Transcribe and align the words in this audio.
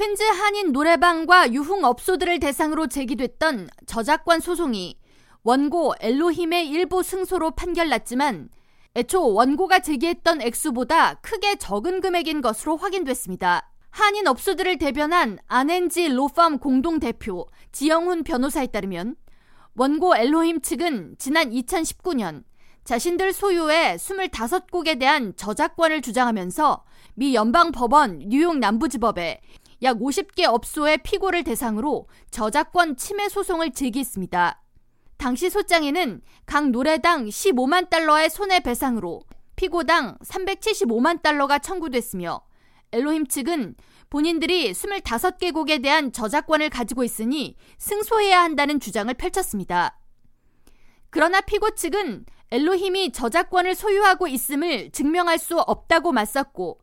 퀸즈 0.00 0.22
한인 0.22 0.72
노래방과 0.72 1.52
유흥업소들을 1.52 2.40
대상으로 2.40 2.86
제기됐던 2.86 3.68
저작권 3.84 4.40
소송이 4.40 4.96
원고 5.42 5.92
엘로힘의 6.00 6.70
일부 6.70 7.02
승소로 7.02 7.50
판결났지만 7.50 8.48
애초 8.96 9.34
원고가 9.34 9.80
제기했던 9.80 10.40
액수보다 10.40 11.16
크게 11.16 11.56
적은 11.56 12.00
금액인 12.00 12.40
것으로 12.40 12.78
확인됐습니다. 12.78 13.70
한인 13.90 14.26
업소들을 14.26 14.78
대변한 14.78 15.38
안엔지 15.46 16.08
로펌 16.08 16.56
공동대표 16.60 17.46
지영훈 17.70 18.24
변호사에 18.24 18.68
따르면 18.68 19.16
원고 19.74 20.16
엘로힘 20.16 20.62
측은 20.62 21.16
지난 21.18 21.50
2019년 21.50 22.44
자신들 22.84 23.34
소유의 23.34 23.98
25곡에 23.98 24.98
대한 24.98 25.34
저작권을 25.36 26.00
주장하면서 26.00 26.84
미 27.14 27.34
연방법원 27.34 28.20
뉴욕 28.26 28.58
남부지법에 28.58 29.40
약 29.82 29.98
50개 29.98 30.44
업소의 30.44 30.98
피고를 30.98 31.42
대상으로 31.44 32.08
저작권 32.30 32.96
침해 32.96 33.28
소송을 33.28 33.72
제기했습니다. 33.72 34.62
당시 35.16 35.50
소장에는 35.50 36.22
각 36.46 36.70
노래당 36.70 37.26
15만 37.26 37.88
달러의 37.90 38.30
손해배상으로 38.30 39.20
피고당 39.56 40.18
375만 40.18 41.22
달러가 41.22 41.58
청구됐으며 41.58 42.40
엘로힘 42.92 43.26
측은 43.26 43.74
본인들이 44.08 44.72
25개 44.72 45.52
곡에 45.52 45.78
대한 45.78 46.12
저작권을 46.12 46.70
가지고 46.70 47.04
있으니 47.04 47.56
승소해야 47.78 48.42
한다는 48.42 48.80
주장을 48.80 49.12
펼쳤습니다. 49.14 49.98
그러나 51.10 51.40
피고 51.40 51.70
측은 51.70 52.26
엘로힘이 52.50 53.12
저작권을 53.12 53.74
소유하고 53.74 54.26
있음을 54.26 54.90
증명할 54.90 55.38
수 55.38 55.58
없다고 55.58 56.12
맞섰고 56.12 56.79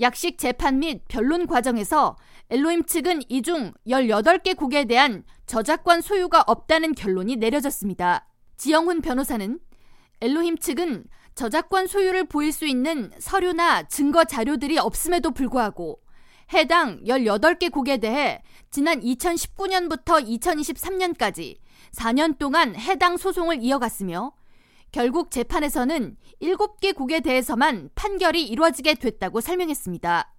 약식 0.00 0.38
재판 0.38 0.78
및 0.78 1.02
변론 1.08 1.46
과정에서 1.46 2.16
엘로힘 2.50 2.84
측은 2.84 3.22
이 3.28 3.42
중 3.42 3.72
18개 3.88 4.56
곡에 4.56 4.84
대한 4.84 5.24
저작권 5.46 6.00
소유가 6.00 6.42
없다는 6.46 6.94
결론이 6.94 7.36
내려졌습니다. 7.36 8.28
지영훈 8.56 9.00
변호사는 9.00 9.58
엘로힘 10.20 10.58
측은 10.58 11.04
저작권 11.34 11.86
소유를 11.86 12.24
보일 12.24 12.52
수 12.52 12.66
있는 12.66 13.10
서류나 13.18 13.84
증거 13.84 14.24
자료들이 14.24 14.78
없음에도 14.78 15.32
불구하고 15.32 16.00
해당 16.52 17.02
18개 17.04 17.70
곡에 17.70 17.98
대해 17.98 18.42
지난 18.70 19.00
2019년부터 19.00 20.24
2023년까지 20.40 21.56
4년 21.94 22.38
동안 22.38 22.76
해당 22.76 23.16
소송을 23.16 23.62
이어갔으며 23.62 24.32
결국 24.96 25.30
재판에서는 25.30 26.16
7개 26.40 26.94
곡에 26.94 27.20
대해서만 27.20 27.90
판결이 27.94 28.46
이루어지게 28.46 28.94
됐다고 28.94 29.42
설명했습니다. 29.42 30.32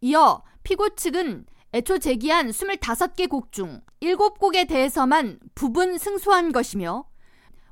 이어 0.00 0.42
피고 0.62 0.88
측은 0.94 1.44
애초 1.74 1.98
제기한 1.98 2.48
25개 2.48 3.28
곡 3.28 3.52
중 3.52 3.82
7곡에 4.00 4.66
대해서만 4.66 5.38
부분 5.54 5.98
승소한 5.98 6.52
것이며 6.52 7.04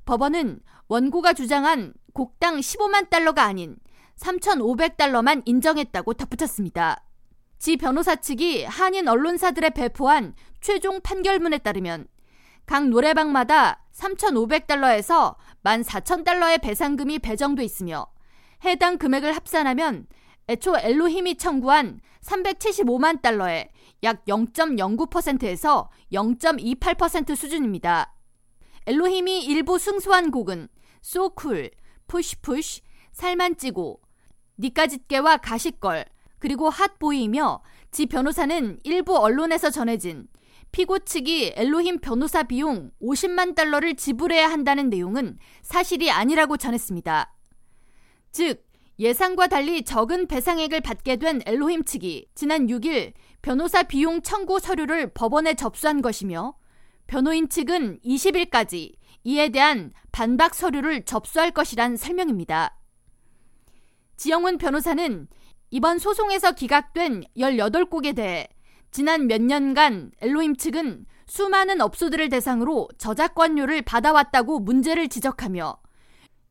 법원은 0.05 0.61
원고가 0.89 1.33
주장한 1.33 1.95
곡당 2.13 2.59
15만 2.59 3.09
달러가 3.09 3.45
아닌 3.45 3.79
3,500달러만 4.19 5.41
인정했다고 5.47 6.13
덧붙였습니다. 6.13 7.03
지 7.59 7.79
변호사 7.79 8.17
측이 8.17 8.65
한인 8.65 9.09
언론사들에 9.09 9.71
배포한 9.71 10.35
최종 10.61 11.01
판결문에 11.01 11.57
따르면 11.57 12.07
각 12.67 12.87
노래방마다 12.87 13.83
3,500달러에서 13.93 15.35
14,000달러의 15.65 16.61
배상금이 16.63 17.19
배정돼 17.19 17.65
있으며 17.65 18.07
해당 18.65 18.99
금액을 18.99 19.35
합산하면 19.35 20.07
애초 20.49 20.77
엘로힘이 20.77 21.37
청구한 21.37 22.01
375만 22.23 23.23
달러의 23.23 23.71
약 24.03 24.25
0.09%에서 24.25 25.91
0.28% 26.13 27.37
수준입니다. 27.37 28.15
엘로힘이 28.87 29.45
일부 29.45 29.79
승소한 29.79 30.31
곡은 30.31 30.69
소쿨, 31.03 31.71
푸시푸시, 32.07 32.83
살만 33.13 33.57
찌고, 33.57 34.01
니까짓개와 34.59 35.39
가시걸, 35.39 36.05
그리고 36.39 36.71
핫보이이며 36.71 37.63
지 37.91 38.07
변호사는 38.07 38.81
일부 38.83 39.17
언론에서 39.17 39.71
전해진 39.71 40.27
피고 40.73 40.99
측이 40.99 41.55
엘로힘 41.57 41.99
변호사 41.99 42.43
비용 42.43 42.91
50만 43.03 43.55
달러를 43.55 43.95
지불해야 43.95 44.49
한다는 44.51 44.89
내용은 44.89 45.39
사실이 45.63 46.11
아니라고 46.11 46.57
전했습니다. 46.57 47.35
즉, 48.33 48.65
예상과 48.99 49.47
달리 49.49 49.83
적은 49.83 50.27
배상액을 50.27 50.83
받게 50.83 51.17
된 51.17 51.41
엘로힘 51.47 51.85
측이 51.85 52.29
지난 52.35 52.67
6일 52.67 53.15
변호사 53.43 53.83
비용 53.83 54.21
청구 54.21 54.61
서류를 54.61 55.13
법원에 55.15 55.55
접수한 55.55 56.03
것이며 56.03 56.55
변호인 57.07 57.49
측은 57.49 58.01
20일까지 58.05 58.95
이에 59.25 59.49
대한 59.49 59.91
반박 60.13 60.55
서류를 60.55 61.05
접수할 61.05 61.51
것이란 61.51 61.97
설명입니다. 61.97 62.77
지영훈 64.17 64.59
변호사는 64.59 65.29
이번 65.71 65.99
소송에서 65.99 66.53
기각된 66.53 67.25
18곡에 67.37 68.15
대해 68.15 68.49
지난 68.91 69.29
몇 69.29 69.41
년간 69.41 70.13
엘로힘 70.21 70.57
측은 70.57 71.07
수많은 71.27 71.81
업소들을 71.81 72.29
대상으로 72.29 72.89
저작권료를 72.99 73.83
받아왔다고 73.83 74.59
문제를 74.59 75.09
지적하며 75.09 75.79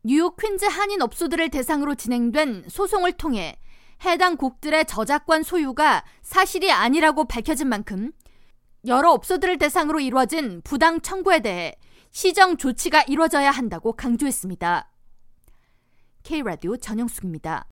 뉴욕 0.03 0.37
퀸즈 0.37 0.63
한인 0.65 1.01
업소들을 1.01 1.49
대상으로 1.49 1.95
진행된 1.95 2.65
소송을 2.69 3.13
통해 3.13 3.59
해당 4.05 4.37
곡들의 4.37 4.85
저작권 4.85 5.43
소유가 5.43 6.05
사실이 6.21 6.71
아니라고 6.71 7.25
밝혀진 7.25 7.67
만큼 7.67 8.13
여러 8.87 9.11
업소들을 9.11 9.57
대상으로 9.57 9.99
이루어진 9.99 10.61
부당 10.63 11.01
청구에 11.01 11.41
대해 11.41 11.75
시정 12.11 12.55
조치가 12.55 13.03
이루어져야 13.03 13.51
한다고 13.51 13.91
강조했습니다. 13.91 14.89
K라디오 16.23 16.77
전영숙입니다. 16.77 17.65